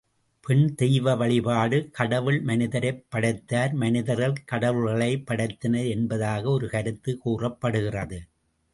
[0.43, 8.19] பெண் தெய்வ வழிபாடு கடவுள் மனிதரைப் படைத்தார் மனிதர்கள் கடவுள்களைப் படைத்தனர் என்பதாக ஒரு கருத்து கூறப்படுகிறது.